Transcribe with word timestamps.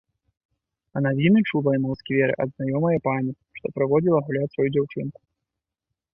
А 0.95 1.03
навіны 1.05 1.39
чула 1.49 1.69
яна 1.77 1.87
ў 1.91 1.95
скверы 2.05 2.33
ад 2.47 2.57
знаёмае 2.57 2.97
пані, 3.09 3.31
што 3.59 3.65
прыводзіла 3.77 4.19
гуляць 4.31 4.51
сваю 4.57 4.69
дзяўчынку. 4.73 5.19